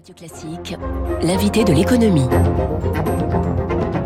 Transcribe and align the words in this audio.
Radio 0.00 0.14
Classique, 0.14 0.76
l'invité 1.22 1.62
de 1.62 1.74
l'économie. 1.74 2.26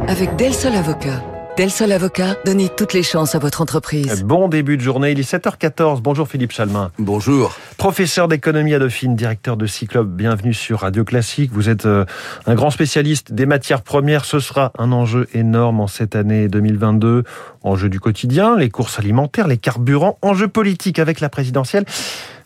Avec 0.09 0.35
Del 0.35 0.53
Sol 0.53 0.75
Avocat. 0.75 1.23
Del 1.57 1.71
Sol 1.71 1.93
Avocat, 1.93 2.35
donnez 2.45 2.69
toutes 2.69 2.95
les 2.95 3.05
chances 3.05 3.37
à 3.37 3.39
votre 3.39 3.63
entreprise. 3.63 4.25
Bon 4.25 4.49
début 4.49 4.77
de 4.77 4.83
journée, 4.83 5.13
il 5.13 5.21
est 5.21 5.31
7h14. 5.31 6.01
Bonjour 6.01 6.27
Philippe 6.27 6.51
Chalmin. 6.51 6.91
Bonjour. 6.99 7.55
Professeur 7.77 8.27
d'économie 8.27 8.75
à 8.75 8.81
Dauphine, 8.81 9.15
directeur 9.15 9.57
de 9.57 9.67
Cyclope, 9.67 10.09
bienvenue 10.09 10.53
sur 10.53 10.81
Radio 10.81 11.05
Classique. 11.05 11.53
Vous 11.53 11.69
êtes 11.69 11.87
euh, 11.87 12.05
un 12.47 12.57
grand 12.57 12.71
spécialiste 12.71 13.33
des 13.33 13.47
matières 13.47 13.83
premières. 13.83 14.25
Ce 14.25 14.41
sera 14.41 14.73
un 14.77 14.91
enjeu 14.91 15.29
énorme 15.33 15.79
en 15.79 15.87
cette 15.87 16.17
année 16.17 16.49
2022. 16.49 17.23
Enjeu 17.63 17.89
du 17.89 18.01
quotidien, 18.01 18.57
les 18.57 18.69
courses 18.69 18.99
alimentaires, 18.99 19.47
les 19.47 19.59
carburants, 19.59 20.19
enjeu 20.23 20.49
politique 20.49 20.99
avec 20.99 21.21
la 21.21 21.29
présidentielle. 21.29 21.85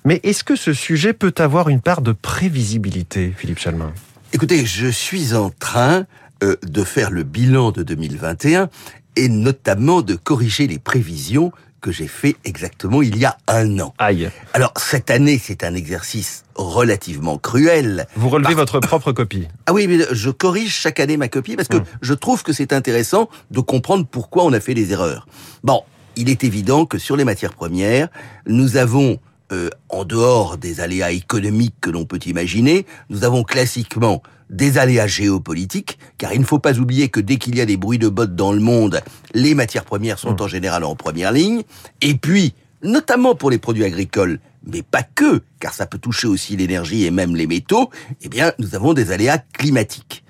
Mais 0.08 0.20
est-ce 0.22 0.42
que 0.42 0.56
ce 0.56 0.72
sujet 0.72 1.12
peut 1.12 1.34
avoir 1.36 1.68
une 1.68 1.82
part 1.82 2.00
de 2.00 2.12
prévisibilité, 2.12 3.30
Philippe 3.36 3.58
Chalmin? 3.58 3.92
Écoutez, 4.32 4.64
je 4.64 4.86
suis 4.86 5.34
en 5.34 5.50
train 5.50 6.06
euh, 6.42 6.56
de 6.66 6.82
faire 6.82 7.10
le 7.10 7.24
bilan 7.24 7.72
de 7.72 7.82
2021 7.82 8.70
et 9.16 9.28
notamment 9.28 10.00
de 10.00 10.14
corriger 10.14 10.66
les 10.66 10.78
prévisions 10.78 11.52
que 11.82 11.92
j'ai 11.92 12.08
fait 12.08 12.36
exactement 12.46 13.02
il 13.02 13.18
y 13.18 13.26
a 13.26 13.36
un 13.48 13.80
an. 13.80 13.92
Aïe. 13.98 14.30
Alors 14.54 14.72
cette 14.78 15.10
année, 15.10 15.38
c'est 15.38 15.62
un 15.62 15.74
exercice 15.74 16.44
relativement 16.54 17.36
cruel. 17.36 18.06
Vous 18.16 18.30
relevez 18.30 18.54
votre 18.54 18.80
propre 18.80 19.12
copie. 19.12 19.46
Ah 19.66 19.74
oui, 19.74 19.86
mais 19.88 19.98
je 20.10 20.30
corrige 20.30 20.72
chaque 20.74 21.00
année 21.00 21.18
ma 21.18 21.28
copie 21.28 21.54
parce 21.54 21.68
que 21.68 21.76
Hum. 21.76 21.84
je 22.00 22.14
trouve 22.14 22.42
que 22.42 22.54
c'est 22.54 22.72
intéressant 22.72 23.28
de 23.50 23.60
comprendre 23.60 24.06
pourquoi 24.10 24.46
on 24.46 24.54
a 24.54 24.60
fait 24.60 24.72
les 24.72 24.90
erreurs. 24.90 25.28
Bon, 25.64 25.82
il 26.16 26.30
est 26.30 26.44
évident 26.44 26.86
que 26.86 26.96
sur 26.96 27.14
les 27.14 27.24
matières 27.24 27.52
premières, 27.52 28.08
nous 28.46 28.78
avons, 28.78 29.18
euh, 29.52 29.70
en 29.88 30.04
dehors 30.04 30.58
des 30.58 30.80
aléas 30.80 31.12
économiques 31.12 31.76
que 31.80 31.90
l'on 31.90 32.04
peut 32.04 32.20
imaginer, 32.26 32.86
nous 33.08 33.24
avons 33.24 33.44
classiquement 33.44 34.22
des 34.50 34.78
aléas 34.78 35.06
géopolitiques, 35.06 35.98
car 36.16 36.32
il 36.32 36.40
ne 36.40 36.44
faut 36.44 36.58
pas 36.58 36.78
oublier 36.78 37.08
que 37.08 37.20
dès 37.20 37.36
qu'il 37.36 37.56
y 37.56 37.60
a 37.60 37.66
des 37.66 37.76
bruits 37.76 37.98
de 37.98 38.08
bottes 38.08 38.34
dans 38.34 38.52
le 38.52 38.60
monde, 38.60 39.00
les 39.34 39.54
matières 39.54 39.84
premières 39.84 40.18
sont 40.18 40.40
en 40.42 40.48
général 40.48 40.84
en 40.84 40.94
première 40.96 41.32
ligne, 41.32 41.62
et 42.00 42.14
puis, 42.14 42.54
notamment 42.82 43.34
pour 43.34 43.50
les 43.50 43.58
produits 43.58 43.84
agricoles, 43.84 44.38
mais 44.64 44.82
pas 44.82 45.02
que, 45.02 45.42
car 45.60 45.74
ça 45.74 45.86
peut 45.86 45.98
toucher 45.98 46.26
aussi 46.26 46.56
l'énergie 46.56 47.04
et 47.04 47.10
même 47.10 47.36
les 47.36 47.46
métaux, 47.46 47.90
eh 48.22 48.28
bien, 48.28 48.52
nous 48.58 48.74
avons 48.74 48.94
des 48.94 49.12
aléas 49.12 49.38
climatiques. 49.38 50.24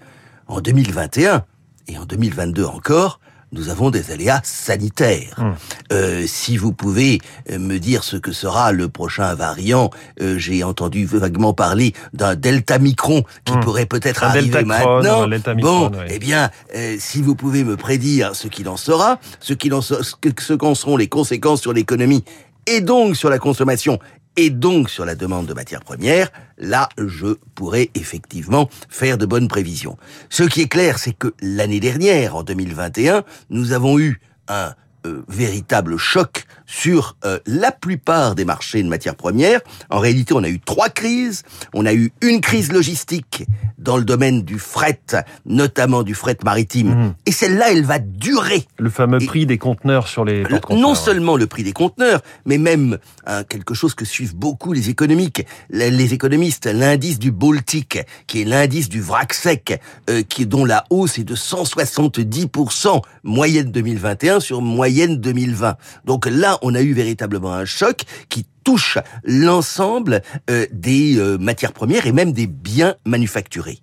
En 0.46 0.60
2021, 0.60 1.44
et 1.88 1.98
en 1.98 2.04
2022 2.04 2.64
encore, 2.64 3.20
nous 3.52 3.68
avons 3.70 3.90
des 3.90 4.10
aléas 4.10 4.40
sanitaires. 4.44 5.34
Hum. 5.38 5.54
Euh, 5.92 6.24
si 6.26 6.56
vous 6.56 6.72
pouvez 6.72 7.20
euh, 7.50 7.58
me 7.58 7.78
dire 7.78 8.04
ce 8.04 8.16
que 8.16 8.32
sera 8.32 8.72
le 8.72 8.88
prochain 8.88 9.34
variant, 9.34 9.90
euh, 10.20 10.36
j'ai 10.38 10.62
entendu 10.64 11.06
vaguement 11.06 11.54
parler 11.54 11.94
d'un 12.12 12.34
delta 12.34 12.78
micron 12.78 13.22
qui 13.44 13.52
Hum. 13.54 13.60
pourrait 13.60 13.86
peut-être 13.86 14.22
arriver 14.24 14.64
maintenant. 14.64 15.26
bon, 15.62 15.90
eh 16.08 16.18
bien, 16.18 16.50
euh, 16.74 16.96
si 16.98 17.22
vous 17.22 17.34
pouvez 17.34 17.64
me 17.64 17.76
prédire 17.76 18.34
ce 18.36 18.48
qu'il 18.48 18.68
en 18.68 18.76
sera, 18.76 19.18
ce 19.40 19.54
qu'il 19.54 19.72
en 19.74 19.80
so- 19.80 20.02
ce 20.02 20.54
qu'en 20.54 20.74
seront 20.74 20.96
les 20.96 21.08
conséquences 21.08 21.60
sur 21.62 21.72
l'économie 21.72 22.24
et 22.66 22.80
donc 22.82 23.16
sur 23.16 23.30
la 23.30 23.38
consommation 23.38 23.98
et 24.38 24.50
donc 24.50 24.88
sur 24.88 25.04
la 25.04 25.16
demande 25.16 25.46
de 25.46 25.52
matières 25.52 25.82
premières, 25.82 26.30
là, 26.58 26.88
je 26.96 27.34
pourrais 27.56 27.90
effectivement 27.96 28.70
faire 28.88 29.18
de 29.18 29.26
bonnes 29.26 29.48
prévisions. 29.48 29.96
Ce 30.30 30.44
qui 30.44 30.62
est 30.62 30.68
clair, 30.68 31.00
c'est 31.00 31.12
que 31.12 31.34
l'année 31.42 31.80
dernière, 31.80 32.36
en 32.36 32.44
2021, 32.44 33.24
nous 33.50 33.72
avons 33.72 33.98
eu 33.98 34.20
un 34.46 34.74
euh, 35.06 35.22
véritable 35.26 35.96
choc 35.96 36.44
sur 36.70 37.16
euh, 37.24 37.38
la 37.46 37.72
plupart 37.72 38.34
des 38.34 38.44
marchés 38.44 38.82
de 38.82 38.88
matières 38.88 39.16
premières. 39.16 39.60
En 39.88 39.98
réalité, 40.00 40.34
on 40.34 40.44
a 40.44 40.48
eu 40.50 40.60
trois 40.60 40.90
crises. 40.90 41.42
On 41.72 41.86
a 41.86 41.94
eu 41.94 42.12
une 42.20 42.42
crise 42.42 42.70
logistique 42.72 43.44
dans 43.78 43.96
le 43.96 44.04
domaine 44.04 44.42
du 44.42 44.58
fret, 44.58 45.00
notamment 45.46 46.02
du 46.02 46.14
fret 46.14 46.36
maritime. 46.44 46.88
Mhm. 46.90 47.14
Et 47.24 47.32
celle-là, 47.32 47.72
elle 47.72 47.84
va 47.84 47.98
durer. 47.98 48.66
Le 48.78 48.90
fameux 48.90 49.22
Et- 49.22 49.26
prix 49.26 49.46
des 49.46 49.56
conteneurs 49.56 50.08
sur 50.08 50.24
les 50.26 50.42
Le- 50.44 50.60
non 50.76 50.94
seulement 50.94 51.36
le 51.36 51.46
prix 51.46 51.62
des 51.62 51.72
conteneurs, 51.72 52.20
mais 52.44 52.58
même 52.58 52.98
hein, 53.26 53.44
quelque 53.44 53.72
chose 53.72 53.94
que 53.94 54.04
suivent 54.04 54.36
beaucoup 54.36 54.72
les 54.74 54.90
économiques, 54.90 55.46
les, 55.70 55.90
les 55.90 56.12
économistes, 56.12 56.66
l'indice 56.66 57.18
du 57.18 57.32
Baltique, 57.32 57.98
qui 58.26 58.42
est 58.42 58.44
l'indice 58.44 58.90
du 58.90 59.00
vrac 59.00 59.32
sec, 59.32 59.80
euh, 60.10 60.22
qui 60.22 60.44
dont 60.44 60.66
la 60.66 60.84
hausse 60.90 61.18
est 61.18 61.24
de 61.24 61.34
170% 61.34 63.00
moyenne 63.22 63.70
2021 63.70 64.40
sur 64.40 64.60
moyenne 64.60 65.16
2020. 65.16 65.76
Donc 66.04 66.26
là, 66.26 66.57
on 66.62 66.74
a 66.74 66.82
eu 66.82 66.92
véritablement 66.92 67.52
un 67.52 67.64
choc 67.64 68.02
qui 68.28 68.46
touche 68.64 68.98
l'ensemble 69.24 70.22
euh, 70.50 70.66
des 70.72 71.16
euh, 71.18 71.38
matières 71.38 71.72
premières 71.72 72.06
et 72.06 72.12
même 72.12 72.32
des 72.32 72.46
biens 72.46 72.96
manufacturés. 73.04 73.78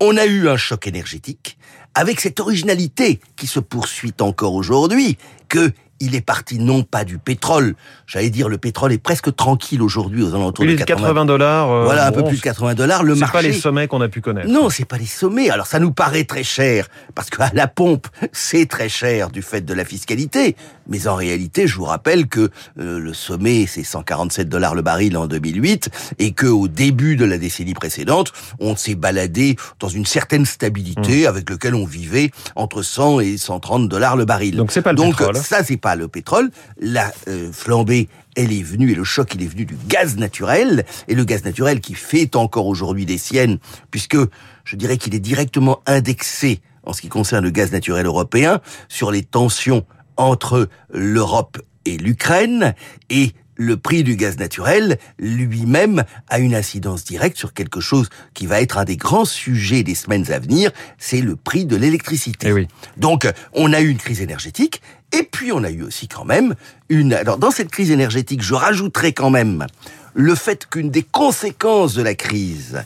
On 0.00 0.16
a 0.16 0.26
eu 0.26 0.48
un 0.48 0.56
choc 0.56 0.86
énergétique 0.86 1.58
avec 1.94 2.20
cette 2.20 2.40
originalité 2.40 3.20
qui 3.36 3.46
se 3.46 3.60
poursuit 3.60 4.14
encore 4.20 4.54
aujourd'hui 4.54 5.18
que 5.48 5.72
il 6.00 6.14
est 6.14 6.20
parti 6.20 6.58
non 6.58 6.82
pas 6.82 7.04
du 7.04 7.18
pétrole, 7.18 7.74
j'allais 8.06 8.30
dire 8.30 8.48
le 8.48 8.58
pétrole 8.58 8.92
est 8.92 8.98
presque 8.98 9.34
tranquille 9.36 9.82
aujourd'hui 9.82 10.22
aux 10.22 10.34
alentours 10.34 10.64
Oui, 10.64 10.72
de 10.72 10.78
les 10.78 10.84
80, 10.84 11.08
80 11.08 11.24
dollars. 11.26 11.70
euh, 11.70 11.84
voilà 11.84 12.06
un 12.06 12.12
peu 12.12 12.24
plus 12.24 12.36
de 12.38 12.42
80 12.42 12.74
dollars 12.74 13.02
le 13.02 13.14
C'est 13.14 13.20
marché 13.20 13.32
pas 13.32 13.42
les 13.42 13.52
sommets 13.52 13.86
qu'on 13.88 14.00
a 14.00 14.08
pu 14.08 14.20
connaître. 14.20 14.48
non, 14.48 14.70
c'est 14.70 14.84
pas 14.84 14.98
les 14.98 15.06
sommets. 15.06 15.50
Alors 15.50 15.66
ça 15.66 15.78
nous 15.78 15.92
paraît 15.92 16.24
très 16.24 16.42
cher 16.44 16.88
parce 17.14 17.30
qu'à 17.30 17.50
la 17.54 17.66
pompe, 17.68 18.06
c'est 18.32 18.66
très 18.66 18.88
cher 18.88 19.30
du 19.30 19.42
fait 19.42 19.60
de 19.62 19.74
la 19.74 19.84
fiscalité. 19.84 20.56
Mais 20.88 21.06
en 21.06 21.14
réalité, 21.14 21.66
je 21.68 21.76
vous 21.76 21.84
rappelle 21.84 22.26
que 22.26 22.50
euh, 22.80 22.98
le 22.98 23.12
sommet, 23.14 23.66
c'est 23.68 23.84
147 23.84 24.48
dollars 24.48 24.74
le 24.74 24.82
baril 24.82 25.16
en 25.16 25.26
2008 25.28 25.88
et 26.18 26.32
que 26.32 26.46
au 26.46 26.66
début 26.66 27.14
de 27.16 27.24
la 27.24 27.38
décennie 27.38 27.74
précédente, 27.74 28.32
on 28.58 28.74
s'est 28.74 28.96
baladé 28.96 29.56
dans 29.78 29.88
une 29.88 30.06
certaine 30.06 30.40
Mmh. 30.40 30.46
stabilité 30.46 31.26
avec 31.26 31.50
lequel 31.50 31.74
on 31.74 31.84
vivait 31.84 32.30
entre 32.56 32.82
100 32.82 33.20
et 33.20 33.36
130 33.36 33.88
dollars 33.88 34.16
le 34.16 34.24
baril. 34.24 34.56
Donc 34.56 34.72
c'est 34.72 34.80
pas 34.82 34.92
le 34.92 34.96
Donc 34.96 35.16
pétrole. 35.18 35.36
ça, 35.36 35.62
c'est 35.62 35.76
pas 35.76 35.89
le 35.96 36.08
pétrole. 36.08 36.50
La 36.78 37.12
euh, 37.28 37.52
flambée, 37.52 38.08
elle 38.36 38.52
est 38.52 38.62
venue, 38.62 38.92
et 38.92 38.94
le 38.94 39.04
choc, 39.04 39.34
il 39.34 39.42
est 39.42 39.46
venu 39.46 39.64
du 39.64 39.76
gaz 39.88 40.16
naturel. 40.16 40.84
Et 41.08 41.14
le 41.14 41.24
gaz 41.24 41.44
naturel 41.44 41.80
qui 41.80 41.94
fait 41.94 42.36
encore 42.36 42.66
aujourd'hui 42.66 43.06
des 43.06 43.18
siennes, 43.18 43.58
puisque 43.90 44.16
je 44.64 44.76
dirais 44.76 44.96
qu'il 44.96 45.14
est 45.14 45.20
directement 45.20 45.80
indexé 45.86 46.60
en 46.84 46.92
ce 46.92 47.00
qui 47.00 47.08
concerne 47.08 47.44
le 47.44 47.50
gaz 47.50 47.72
naturel 47.72 48.06
européen 48.06 48.60
sur 48.88 49.10
les 49.10 49.22
tensions 49.22 49.84
entre 50.16 50.68
l'Europe 50.92 51.58
et 51.84 51.96
l'Ukraine. 51.96 52.74
Et 53.08 53.32
le 53.60 53.76
prix 53.76 54.02
du 54.04 54.16
gaz 54.16 54.38
naturel 54.38 54.98
lui-même 55.18 56.04
a 56.30 56.38
une 56.38 56.54
incidence 56.54 57.04
directe 57.04 57.36
sur 57.36 57.52
quelque 57.52 57.78
chose 57.78 58.08
qui 58.32 58.46
va 58.46 58.62
être 58.62 58.78
un 58.78 58.84
des 58.84 58.96
grands 58.96 59.26
sujets 59.26 59.82
des 59.82 59.94
semaines 59.94 60.32
à 60.32 60.38
venir, 60.38 60.70
c'est 60.96 61.20
le 61.20 61.36
prix 61.36 61.66
de 61.66 61.76
l'électricité. 61.76 62.48
Eh 62.48 62.52
oui. 62.52 62.68
Donc, 62.96 63.30
on 63.52 63.74
a 63.74 63.82
eu 63.82 63.90
une 63.90 63.98
crise 63.98 64.22
énergétique, 64.22 64.80
et 65.12 65.24
puis 65.24 65.52
on 65.52 65.62
a 65.62 65.70
eu 65.70 65.82
aussi 65.82 66.08
quand 66.08 66.24
même 66.24 66.54
une... 66.88 67.12
Alors, 67.12 67.36
dans 67.36 67.50
cette 67.50 67.70
crise 67.70 67.90
énergétique, 67.90 68.42
je 68.42 68.54
rajouterai 68.54 69.12
quand 69.12 69.30
même 69.30 69.66
le 70.14 70.34
fait 70.34 70.66
qu'une 70.66 70.90
des 70.90 71.02
conséquences 71.02 71.92
de 71.92 72.02
la 72.02 72.14
crise 72.14 72.82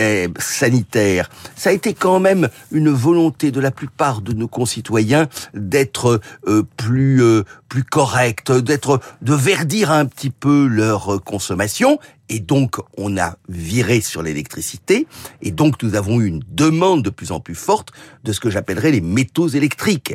euh, 0.00 0.28
sanitaire, 0.38 1.28
ça 1.56 1.70
a 1.70 1.72
été 1.72 1.94
quand 1.94 2.20
même 2.20 2.48
une 2.72 2.90
volonté 2.90 3.50
de 3.50 3.60
la 3.60 3.70
plupart 3.70 4.22
de 4.22 4.32
nos 4.32 4.48
concitoyens 4.48 5.28
d'être 5.54 6.20
euh, 6.46 6.62
plus 6.76 7.22
euh, 7.22 7.44
plus 7.68 7.84
corrects, 7.84 8.50
d'être 8.50 9.00
de 9.22 9.34
verdir 9.34 9.92
un 9.92 10.06
petit 10.06 10.30
peu 10.30 10.66
leur 10.66 11.22
consommation. 11.22 12.00
Et 12.28 12.38
donc, 12.38 12.76
on 12.96 13.16
a 13.16 13.36
viré 13.48 14.00
sur 14.00 14.22
l'électricité. 14.22 15.06
Et 15.42 15.50
donc, 15.50 15.82
nous 15.82 15.94
avons 15.94 16.20
eu 16.20 16.26
une 16.26 16.42
demande 16.48 17.02
de 17.02 17.10
plus 17.10 17.32
en 17.32 17.40
plus 17.40 17.54
forte 17.54 17.90
de 18.24 18.32
ce 18.32 18.40
que 18.40 18.50
j'appellerais 18.50 18.92
les 18.92 19.00
métaux 19.00 19.48
électriques. 19.48 20.14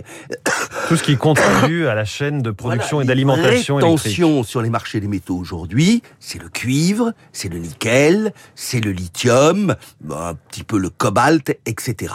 Tout 0.88 0.98
ce 0.98 1.04
qui 1.04 1.18
contribue 1.18 1.88
à 1.88 1.96
la 1.96 2.06
chaîne 2.06 2.42
de 2.42 2.52
production 2.52 2.98
Voilà, 2.98 3.06
et 3.06 3.08
d'alimentation 3.08 3.80
tensions 3.80 4.44
sur 4.44 4.62
les 4.62 4.70
marchés 4.70 5.00
des 5.00 5.08
métaux 5.08 5.36
aujourd'hui, 5.36 6.02
c'est 6.20 6.42
le 6.42 6.50
cuivre, 6.50 7.14
c'est 7.32 7.50
le 7.50 7.58
nickel, 7.58 8.34
c'est 8.56 8.80
le 8.80 8.92
lithium, 8.92 9.76
un 10.10 10.36
petit 10.50 10.64
peu 10.64 10.78
le 10.78 10.90
cobalt, 10.90 11.58
etc. 11.66 12.14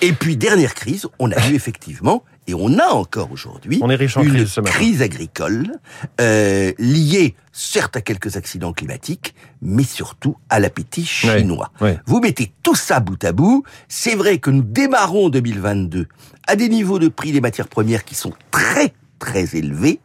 Et 0.00 0.12
puis, 0.12 0.36
dernière 0.36 0.74
crise, 0.74 1.06
on 1.18 1.30
a 1.30 1.48
eu 1.48 1.54
effectivement, 1.66 2.24
et 2.46 2.54
on 2.54 2.78
a 2.78 2.88
encore 2.88 3.32
aujourd'hui, 3.32 3.80
une 3.80 4.46
crise 4.64 5.02
agricole 5.02 5.72
euh, 6.20 6.72
liée 6.78 7.34
certes 7.52 7.96
à 7.96 8.00
quelques 8.00 8.36
accidents 8.36 8.72
climatiques, 8.72 9.34
mais 9.62 9.82
surtout 9.82 10.36
à 10.48 10.60
l'appétit 10.60 11.04
chinois. 11.04 11.72
Vous 12.06 12.20
mettez 12.20 12.52
tout 12.62 12.76
ça 12.76 13.00
bout 13.00 13.22
à 13.24 13.32
bout, 13.32 13.64
c'est 13.88 14.14
vrai 14.14 14.38
que 14.38 14.50
nous 14.50 14.62
démarrons 14.62 15.28
2022 15.28 16.06
à 16.46 16.56
des 16.56 16.68
niveaux 16.68 16.98
de 16.98 17.08
prix 17.08 17.32
des 17.32 17.40
matières 17.40 17.68
premières 17.68 18.04
qui 18.04 18.14
sont 18.14 18.32
très 18.50 18.92
très 19.18 19.56
élevés, 19.56 20.00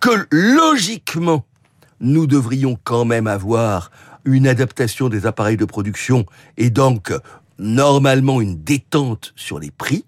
que 0.00 0.26
logiquement 0.30 1.44
nous 2.00 2.26
devrions 2.26 2.78
quand 2.82 3.04
même 3.04 3.26
avoir 3.26 3.90
une 4.24 4.46
adaptation 4.46 5.08
des 5.08 5.26
appareils 5.26 5.56
de 5.56 5.64
production 5.64 6.26
et 6.56 6.70
donc 6.70 7.12
normalement 7.58 8.40
une 8.40 8.62
détente 8.62 9.32
sur 9.36 9.58
les 9.58 9.70
prix. 9.70 10.04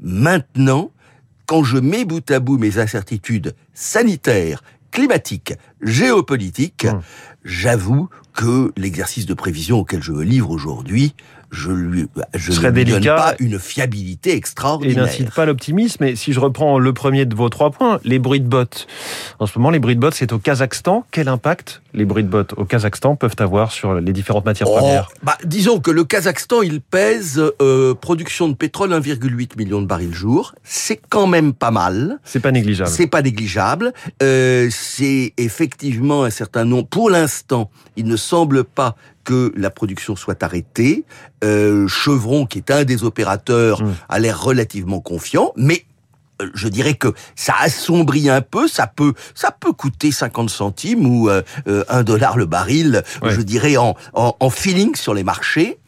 Maintenant, 0.00 0.90
quand 1.46 1.62
je 1.64 1.78
mets 1.78 2.04
bout 2.04 2.28
à 2.30 2.40
bout 2.40 2.58
mes 2.58 2.78
incertitudes 2.78 3.54
sanitaires, 3.74 4.62
climatiques, 4.90 5.54
géopolitiques, 5.82 6.86
Hum. 6.90 7.00
j'avoue 7.44 8.08
que 8.34 8.72
l'exercice 8.76 9.26
de 9.26 9.34
prévision 9.34 9.78
auquel 9.78 10.02
je 10.02 10.12
me 10.12 10.22
livre 10.22 10.50
aujourd'hui, 10.50 11.14
je 11.50 11.70
lui, 11.70 12.06
je 12.34 12.50
ne 12.50 12.70
lui 12.70 12.84
donne 12.84 13.04
pas 13.04 13.34
une 13.38 13.58
fiabilité 13.60 14.30
Et 14.30 14.36
extraordinaire. 14.36 15.04
n'incite 15.04 15.32
pas 15.32 15.44
l'optimisme. 15.46 16.02
Et 16.02 16.16
si 16.16 16.32
je 16.32 16.40
reprends 16.40 16.80
le 16.80 16.92
premier 16.92 17.26
de 17.26 17.34
vos 17.36 17.48
trois 17.48 17.70
points, 17.70 18.00
les 18.04 18.18
bruits 18.18 18.40
de 18.40 18.48
bottes. 18.48 18.88
En 19.38 19.46
ce 19.46 19.56
moment, 19.58 19.70
les 19.70 19.78
bruits 19.78 19.94
de 19.94 20.00
bottes, 20.00 20.14
c'est 20.14 20.32
au 20.32 20.38
Kazakhstan. 20.38 21.06
Quel 21.12 21.28
impact 21.28 21.80
les 21.94 22.04
bruits 22.04 22.24
de 22.24 22.28
bottes 22.28 22.54
au 22.56 22.64
Kazakhstan 22.64 23.16
peuvent 23.16 23.36
avoir 23.38 23.72
sur 23.72 23.94
les 23.94 24.12
différentes 24.12 24.44
matières 24.44 24.68
Oh, 24.70 24.76
premières 24.76 25.08
bah, 25.22 25.38
disons 25.44 25.80
que 25.80 25.90
le 25.90 26.04
Kazakhstan, 26.04 26.62
il 26.62 26.80
pèse 26.80 27.40
euh, 27.62 27.94
production 27.94 28.48
de 28.48 28.54
pétrole 28.54 28.92
1,8 28.92 29.56
million 29.56 29.80
de 29.80 29.86
barils 29.86 30.12
jour. 30.12 30.54
C'est 30.64 31.00
quand 31.08 31.26
même 31.26 31.52
pas 31.54 31.70
mal. 31.70 32.18
C'est 32.24 32.40
pas 32.40 32.52
négligeable. 32.52 32.90
C'est 32.90 33.06
pas 33.06 33.22
négligeable. 33.22 33.92
Euh, 34.22 34.68
c'est 34.70 35.32
effectivement 35.36 36.24
un 36.24 36.30
certain 36.30 36.64
nombre. 36.64 36.88
Pour 36.88 37.10
l'instant, 37.10 37.70
il 37.96 38.06
ne 38.06 38.16
semble 38.16 38.64
pas 38.64 38.96
que 39.24 39.52
la 39.56 39.70
production 39.70 40.16
soit 40.16 40.42
arrêtée. 40.42 41.04
Euh, 41.42 41.88
Chevron, 41.88 42.44
qui 42.46 42.58
est 42.58 42.70
un 42.70 42.84
des 42.84 43.04
opérateurs, 43.04 43.82
Mm. 43.82 43.94
a 44.08 44.18
l'air 44.18 44.42
relativement 44.42 45.00
confiant, 45.00 45.52
mais 45.56 45.84
je 46.54 46.68
dirais 46.68 46.94
que 46.94 47.12
ça 47.36 47.54
assombrit 47.60 48.28
un 48.28 48.40
peu, 48.40 48.68
ça 48.68 48.86
peut, 48.86 49.14
ça 49.34 49.50
peut 49.52 49.72
coûter 49.72 50.10
50 50.12 50.50
centimes 50.50 51.06
ou 51.06 51.28
euh, 51.28 51.42
euh, 51.68 51.84
un 51.88 52.02
dollar 52.02 52.36
le 52.36 52.46
baril, 52.46 53.02
Ouais. 53.22 53.32
je 53.34 53.40
dirais 53.40 53.76
en, 53.76 53.94
en, 54.14 54.36
en 54.38 54.50
feeling 54.50 54.94
sur 54.96 55.14
les 55.14 55.24
marchés. 55.24 55.78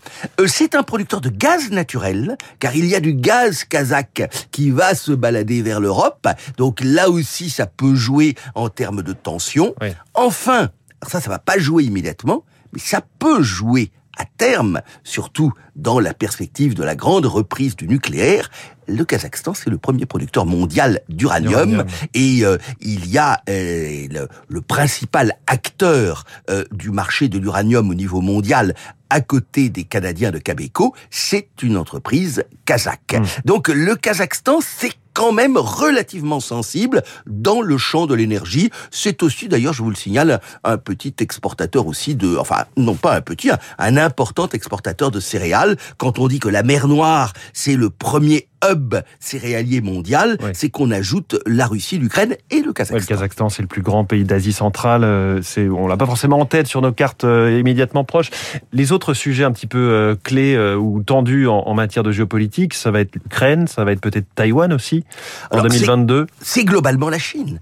Euh, 0.41 0.47
c'est 0.47 0.75
un 0.75 0.83
producteur 0.83 1.21
de 1.21 1.29
gaz 1.31 1.71
naturel, 1.71 2.37
car 2.61 2.77
il 2.77 2.87
y 2.87 2.95
a 2.95 3.01
du 3.01 3.13
gaz 3.15 3.65
kazakh 3.65 4.23
qui 4.53 4.71
va 4.71 4.95
se 4.95 5.13
balader 5.13 5.63
vers 5.63 5.81
l'Europe. 5.81 6.27
Donc 6.57 6.81
là 6.83 7.11
aussi, 7.11 7.51
ça 7.51 7.67
peut 7.67 7.95
jouer 7.95 8.35
en 8.55 8.69
termes 8.69 9.03
de 9.03 9.13
tension. 9.13 9.75
Ouais. 9.81 9.97
Enfin, 10.15 10.71
ça, 11.07 11.21
ça 11.21 11.29
va 11.29 11.39
pas 11.41 11.59
jouer 11.59 11.85
immédiatement, 11.85 12.45
mais 12.73 12.79
ça 12.81 13.01
peut 13.19 13.43
jouer 13.43 13.91
à 14.17 14.25
terme, 14.25 14.81
surtout 15.05 15.53
dans 15.75 16.01
la 16.01 16.15
perspective 16.15 16.75
de 16.75 16.83
la 16.83 16.95
grande 16.95 17.27
reprise 17.27 17.77
du 17.77 17.87
nucléaire. 17.89 18.51
Le 18.89 19.05
Kazakhstan, 19.05 19.55
c'est 19.55 19.69
le 19.69 19.79
premier 19.79 20.07
producteur 20.07 20.47
mondial 20.47 21.01
d'uranium 21.09 21.85
et 22.15 22.45
euh, 22.45 22.57
il 22.81 23.07
y 23.11 23.19
a 23.19 23.43
euh, 23.49 24.07
le, 24.11 24.29
le 24.49 24.61
principal 24.61 25.37
acteur 25.47 26.25
euh, 26.51 26.65
du 26.71 26.91
marché 26.91 27.29
de 27.29 27.39
l'uranium 27.39 27.91
au 27.91 27.95
niveau 27.95 28.21
mondial 28.21 28.75
à 29.11 29.21
côté 29.21 29.69
des 29.69 29.85
Canadiens 29.85 30.31
de 30.31 30.39
Cabeco, 30.39 30.95
c'est 31.11 31.49
une 31.63 31.77
entreprise 31.77 32.45
kazakh. 32.65 33.15
Mm. 33.15 33.25
Donc 33.45 33.69
le 33.69 33.95
Kazakhstan, 33.95 34.59
c'est 34.61 34.93
quand 35.17 35.33
même 35.33 35.57
relativement 35.57 36.41
sensible 36.41 37.03
dans 37.25 37.63
le 37.63 37.79
champ 37.79 38.07
de 38.07 38.15
l'énergie. 38.15 38.71
C'est 38.91 39.23
aussi, 39.23 39.49
d'ailleurs, 39.49 39.73
je 39.73 39.83
vous 39.83 39.89
le 39.89 39.97
signale, 39.97 40.43
un 40.63 40.77
petit 40.77 41.15
exportateur 41.21 41.87
aussi 41.87 42.15
de, 42.15 42.37
enfin, 42.37 42.67
non 42.77 42.95
pas 42.97 43.17
un 43.17 43.23
petit, 43.23 43.49
un, 43.79 43.97
important 43.97 44.47
exportateur 44.51 45.11
de 45.11 45.19
céréales. 45.19 45.79
Quand 45.97 46.19
on 46.19 46.29
dit 46.29 46.39
que 46.39 46.51
la 46.51 46.63
mer 46.63 46.87
Noire, 46.87 47.33
c'est 47.55 47.77
le 47.77 47.89
premier 47.89 48.47
hub 48.65 48.95
céréalier 49.21 49.81
mondial, 49.81 50.39
c'est 50.55 50.71
qu'on 50.71 50.91
ajoute 50.91 51.37
la 51.47 51.67
Russie, 51.67 51.99
l'Ukraine 51.99 52.37
et 52.51 52.61
le 52.63 52.73
Kazakhstan. 52.73 52.99
le 53.13 53.17
Kazakhstan, 53.17 53.49
c'est 53.49 53.63
le 53.63 53.69
plus 53.69 53.83
grand 53.83 54.05
pays 54.05 54.25
d'Asie 54.25 54.53
centrale. 54.53 55.05
euh, 55.05 55.41
C'est, 55.43 55.69
on 55.69 55.87
l'a 55.87 55.97
pas 55.97 56.07
forcément 56.07 56.39
en 56.41 56.47
tête 56.47 56.67
sur 56.67 56.81
nos 56.83 56.93
cartes 56.93 57.25
euh, 57.25 57.59
immédiatement 57.59 58.05
proches. 58.05 58.31
Les 58.73 58.93
autres 58.93 59.15
sujets 59.15 59.45
un 59.45 59.53
petit 59.53 59.67
peu 59.67 59.79
euh, 59.79 60.15
clés 60.23 60.55
euh, 60.55 60.75
ou 60.77 61.03
tendus 61.03 61.47
en, 61.49 61.59
en 61.59 61.75
matière 61.75 62.03
de 62.03 62.13
géopolitique, 62.13 62.75
ça 62.75 62.91
va 62.91 63.01
être 63.01 63.15
l'Ukraine, 63.15 63.67
ça 63.67 63.85
va 63.85 63.93
être 63.93 64.01
peut-être 64.01 64.27
Taïwan 64.35 64.73
aussi 64.73 65.05
en 65.51 65.59
Alors, 65.59 65.73
c'est- 65.73 65.79
2022. 65.81 66.27
c'est 66.41 66.65
globalement 66.65 67.09
la 67.11 67.19
Chine. 67.19 67.61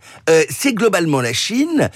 C'est 0.49 0.75
globalement 0.75 1.20
la 1.20 1.32
Chine 1.32 1.90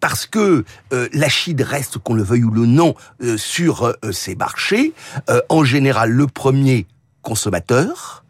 parce 0.00 0.26
que 0.26 0.64
la 1.12 1.28
Chine 1.28 1.62
reste, 1.62 1.98
qu'on 1.98 2.14
le 2.14 2.22
veuille 2.22 2.44
ou 2.44 2.50
le 2.50 2.66
non, 2.66 2.94
sur 3.36 3.94
ses 4.10 4.34
marchés. 4.34 4.92
En 5.48 5.64
général, 5.64 6.10
le 6.10 6.26
premier 6.26 6.86
consommateur, 7.22 8.24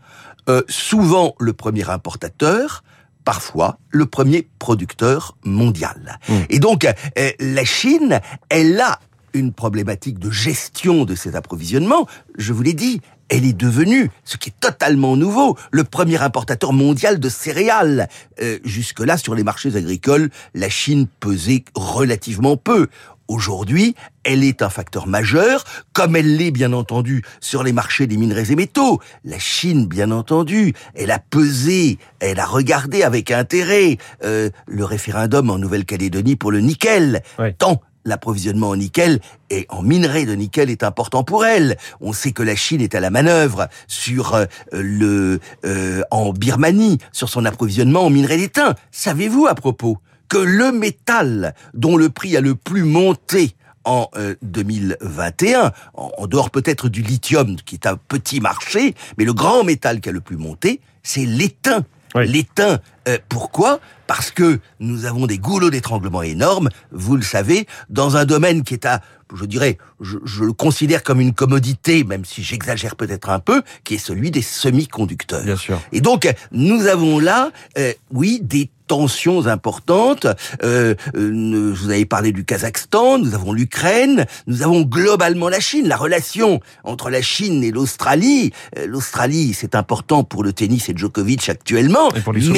euh, 0.49 0.62
souvent 0.69 1.35
le 1.38 1.52
premier 1.52 1.88
importateur, 1.90 2.82
parfois 3.25 3.79
le 3.90 4.06
premier 4.06 4.49
producteur 4.58 5.37
mondial. 5.44 6.19
Mm. 6.29 6.35
Et 6.50 6.58
donc, 6.58 6.85
euh, 6.87 7.31
la 7.38 7.64
Chine, 7.64 8.20
elle 8.49 8.81
a 8.81 9.00
une 9.35 9.52
problématique 9.52 10.19
de 10.19 10.31
gestion 10.31 11.05
de 11.05 11.14
ses 11.14 11.37
approvisionnements. 11.37 12.06
Je 12.38 12.52
vous 12.52 12.62
l'ai 12.62 12.73
dit, 12.73 13.00
elle 13.29 13.44
est 13.44 13.56
devenue, 13.56 14.11
ce 14.25 14.37
qui 14.37 14.49
est 14.50 14.61
totalement 14.61 15.17
nouveau, 15.17 15.58
le 15.70 15.84
premier 15.84 16.20
importateur 16.23 16.73
mondial 16.73 17.20
de 17.20 17.29
céréales. 17.29 18.08
Euh, 18.41 18.58
Jusque-là, 18.64 19.19
sur 19.19 19.34
les 19.34 19.44
marchés 19.44 19.76
agricoles, 19.76 20.31
la 20.55 20.70
Chine 20.70 21.06
pesait 21.20 21.64
relativement 21.75 22.56
peu. 22.56 22.88
Aujourd'hui, 23.29 23.95
elle 24.25 24.43
est 24.43 24.63
un 24.63 24.71
facteur 24.71 25.07
majeur, 25.07 25.65
comme 25.93 26.17
elle 26.17 26.37
l'est 26.37 26.51
bien 26.51 26.73
entendu 26.73 27.23
sur 27.41 27.63
les 27.63 27.73
marchés 27.73 28.07
des 28.07 28.17
minerais 28.17 28.51
et 28.51 28.57
métaux. 28.57 29.01
La 29.23 29.39
Chine, 29.39 29.87
bien 29.87 30.11
entendu, 30.11 30.73
elle 30.95 31.11
a 31.11 31.19
pesé, 31.19 31.99
elle 32.21 32.41
a 32.41 32.47
regardé 32.47 33.03
avec 33.03 33.31
intérêt 33.31 33.99
euh, 34.25 34.49
le 34.67 34.85
référendum 34.85 35.51
en 35.51 35.59
Nouvelle-Calédonie 35.59 36.37
pour 36.37 36.51
le 36.51 36.61
nickel. 36.61 37.23
Ouais. 37.39 37.53
Tant 37.53 37.83
l'approvisionnement 38.07 38.71
en 38.71 38.77
nickel 38.77 39.21
et 39.51 39.67
en 39.69 39.83
minerais 39.83 40.25
de 40.25 40.35
nickel 40.35 40.71
est 40.71 40.83
important 40.83 41.23
pour 41.23 41.45
elle. 41.45 41.77
On 42.01 42.15
sait 42.15 42.33
que 42.33 42.43
la 42.43 42.57
Chine 42.57 42.81
est 42.81 42.95
à 42.95 43.01
la 43.01 43.11
manœuvre 43.11 43.69
sur 43.87 44.35
euh, 44.35 44.47
le 44.73 45.41
euh, 45.67 46.03
en 46.11 46.33
Birmanie 46.33 46.99
sur 47.13 47.29
son 47.29 47.45
approvisionnement 47.45 48.07
en 48.07 48.11
minerais 48.11 48.39
d'étain. 48.39 48.75
Savez-vous 48.91 49.47
à 49.47 49.55
propos? 49.55 49.99
Que 50.29 50.39
le 50.39 50.73
métal 50.73 51.55
dont 51.75 51.97
le 51.97 52.09
prix 52.09 52.37
a 52.37 52.41
le 52.41 52.55
plus 52.55 52.85
monté 52.85 53.55
en 53.85 54.09
euh, 54.17 54.35
2021, 54.43 55.73
en, 55.95 56.13
en 56.19 56.27
dehors 56.27 56.51
peut-être 56.51 56.89
du 56.89 57.03
lithium 57.03 57.57
qui 57.57 57.75
est 57.75 57.87
un 57.87 57.97
petit 57.97 58.41
marché, 58.41 58.95
mais 59.17 59.25
le 59.25 59.33
grand 59.33 59.65
métal 59.65 60.01
qui 60.01 60.09
a 60.09 60.13
le 60.13 60.21
plus 60.21 60.37
monté, 60.37 60.81
c'est 61.03 61.25
l'étain. 61.25 61.85
Oui. 62.15 62.27
L'étain, 62.27 62.81
euh, 63.07 63.19
pourquoi? 63.29 63.81
Parce 64.07 64.31
que 64.31 64.61
nous 64.81 65.05
avons 65.05 65.27
des 65.27 65.39
goulots 65.39 65.71
d'étranglement 65.71 66.23
énormes, 66.23 66.71
vous 66.91 67.17
le 67.17 67.23
savez, 67.23 67.67
dans 67.91 68.17
un 68.17 68.25
domaine 68.25 68.63
qui 68.63 68.75
est 68.75 68.87
à, 68.87 69.03
je 69.35 69.45
dirais, 69.45 69.77
je, 70.01 70.17
je 70.25 70.45
le 70.45 70.55
considère 70.55 71.03
comme 71.03 71.21
une 71.21 71.35
commodité, 71.35 72.05
même 72.05 72.25
si 72.25 72.43
j'exagère 72.43 72.97
peut-être 72.97 73.29
un 73.29 73.41
peu, 73.41 73.63
qui 73.85 73.95
est 73.95 73.99
celui 73.99 74.31
des 74.31 74.43
semi-conducteurs. 74.43 75.45
Bien 75.45 75.57
sûr. 75.57 75.81
Et 75.93 76.01
donc, 76.01 76.33
nous 76.51 76.87
avons 76.87 77.19
là, 77.19 77.51
euh, 77.77 77.93
oui, 78.11 78.41
des 78.43 78.71
tensions 78.88 79.46
importantes. 79.46 80.26
Euh, 80.64 80.94
euh, 81.14 81.73
vous 81.75 81.90
avez 81.90 82.06
parlé 82.06 82.32
du 82.32 82.44
Kazakhstan, 82.44 83.19
nous 83.19 83.35
avons 83.35 83.52
l'Ukraine, 83.52 84.26
nous 84.49 84.62
avons 84.62 84.82
globalement 84.82 85.49
la 85.49 85.61
Chine. 85.61 85.87
La 85.87 85.96
relation 85.96 86.61
entre 86.82 87.11
la 87.11 87.23
Chine 87.23 87.62
et 87.62 87.70
l'Australie, 87.70 88.52
euh, 88.77 88.86
l'Australie, 88.86 89.55
c'est 89.55 89.77
important 89.77 90.24
pour 90.24 90.43
le 90.43 90.53
tennis 90.53 90.89
et 90.89 90.96
Djokovic 90.96 91.48
actuellement, 91.48 92.10
Et 92.17 92.20
pour 92.20 92.32
les 92.32 92.48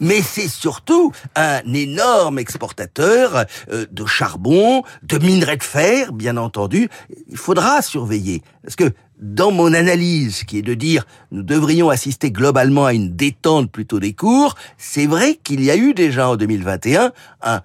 mais 0.00 0.22
c'est 0.22 0.48
surtout 0.48 1.12
un 1.36 1.60
énorme 1.72 2.38
exportateur 2.38 3.44
euh, 3.70 3.86
de 3.90 4.06
charbon, 4.06 4.82
de 5.02 5.18
minerais 5.18 5.58
de 5.58 5.62
fer, 5.62 6.12
bien 6.12 6.36
entendu. 6.36 6.88
Il 7.28 7.36
faudra 7.36 7.82
surveiller 7.82 8.42
parce 8.62 8.76
que 8.76 8.90
dans 9.20 9.52
mon 9.52 9.72
analyse, 9.74 10.44
qui 10.44 10.58
est 10.58 10.62
de 10.62 10.74
dire 10.74 11.06
nous 11.30 11.42
devrions 11.42 11.90
assister 11.90 12.30
globalement 12.30 12.86
à 12.86 12.94
une 12.94 13.14
détente 13.14 13.70
plutôt 13.70 14.00
des 14.00 14.14
cours, 14.14 14.56
c'est 14.78 15.06
vrai 15.06 15.38
qu'il 15.42 15.62
y 15.62 15.70
a 15.70 15.76
eu 15.76 15.94
déjà 15.94 16.30
en 16.30 16.36
2021 16.36 17.12
un 17.42 17.60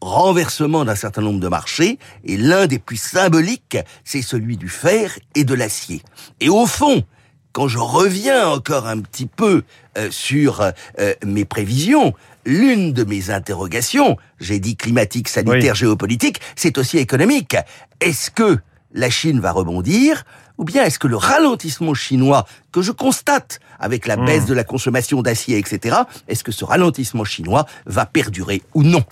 renversement 0.00 0.84
d'un 0.84 0.94
certain 0.94 1.22
nombre 1.22 1.40
de 1.40 1.48
marchés, 1.48 1.98
et 2.24 2.36
l'un 2.36 2.66
des 2.66 2.78
plus 2.78 3.00
symboliques, 3.00 3.78
c'est 4.04 4.22
celui 4.22 4.56
du 4.56 4.68
fer 4.68 5.18
et 5.34 5.44
de 5.44 5.54
l'acier. 5.54 6.02
Et 6.40 6.48
au 6.48 6.66
fond, 6.66 7.02
quand 7.52 7.68
je 7.68 7.78
reviens 7.78 8.48
encore 8.48 8.86
un 8.86 9.00
petit 9.00 9.26
peu 9.26 9.62
euh, 9.96 10.08
sur 10.10 10.60
euh, 10.60 11.14
mes 11.24 11.44
prévisions, 11.44 12.14
l'une 12.44 12.92
de 12.92 13.04
mes 13.04 13.30
interrogations, 13.30 14.16
j'ai 14.38 14.60
dit 14.60 14.76
climatique, 14.76 15.28
sanitaire, 15.28 15.74
géopolitique, 15.74 16.40
c'est 16.54 16.78
aussi 16.78 16.98
économique. 16.98 17.56
Est-ce 18.00 18.30
que 18.30 18.58
la 18.92 19.10
Chine 19.10 19.40
va 19.40 19.52
rebondir? 19.52 20.24
Ou 20.58 20.64
bien 20.64 20.84
est-ce 20.84 20.98
que 20.98 21.06
le 21.08 21.16
ralentissement 21.16 21.94
chinois 21.94 22.44
que 22.72 22.82
je 22.82 22.92
constate 22.92 23.60
avec 23.80 24.06
la 24.06 24.16
Hmm. 24.16 24.26
baisse 24.26 24.46
de 24.46 24.54
la 24.54 24.64
consommation 24.64 25.22
d'acier, 25.22 25.56
etc., 25.58 25.96
est-ce 26.28 26.42
que 26.44 26.52
ce 26.52 26.64
ralentissement 26.64 27.24
chinois 27.24 27.66
va 27.86 28.04
perdurer 28.06 28.62
ou 28.74 28.82
non? 28.82 29.04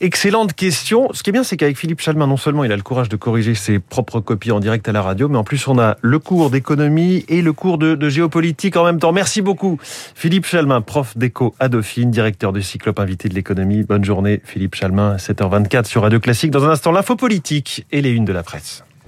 Excellente 0.00 0.52
question. 0.54 1.08
Ce 1.12 1.22
qui 1.22 1.30
est 1.30 1.32
bien, 1.32 1.44
c'est 1.44 1.56
qu'avec 1.56 1.78
Philippe 1.78 2.00
Chalmin, 2.00 2.26
non 2.26 2.36
seulement 2.36 2.64
il 2.64 2.72
a 2.72 2.76
le 2.76 2.82
courage 2.82 3.08
de 3.08 3.16
corriger 3.16 3.54
ses 3.54 3.78
propres 3.78 4.20
copies 4.20 4.50
en 4.50 4.60
direct 4.60 4.88
à 4.88 4.92
la 4.92 5.00
radio, 5.02 5.28
mais 5.28 5.38
en 5.38 5.44
plus 5.44 5.66
on 5.68 5.78
a 5.78 5.96
le 6.02 6.18
cours 6.18 6.50
d'économie 6.50 7.24
et 7.28 7.40
le 7.40 7.52
cours 7.52 7.78
de, 7.78 7.94
de 7.94 8.08
géopolitique 8.08 8.76
en 8.76 8.84
même 8.84 8.98
temps. 8.98 9.12
Merci 9.12 9.42
beaucoup. 9.42 9.78
Philippe 9.82 10.46
Chalmin, 10.46 10.80
prof 10.80 11.16
d'éco 11.16 11.54
à 11.60 11.68
Dauphine, 11.68 12.10
directeur 12.10 12.52
du 12.52 12.62
Cyclope 12.62 12.98
invité 13.00 13.28
de 13.28 13.34
l'économie. 13.34 13.82
Bonne 13.84 14.04
journée, 14.04 14.40
Philippe 14.44 14.74
Chalmin, 14.74 15.16
7h24 15.16 15.84
sur 15.84 16.02
Radio 16.02 16.20
Classique. 16.20 16.50
Dans 16.50 16.64
un 16.64 16.70
instant, 16.70 16.90
l'info 16.92 17.16
politique 17.16 17.86
et 17.92 18.02
les 18.02 18.10
unes 18.10 18.24
de 18.24 18.32
la 18.32 18.42
presse. 18.42 18.84